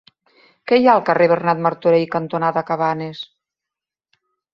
[0.69, 3.21] Què hi ha al carrer Bernat Martorell cantonada Cabanes?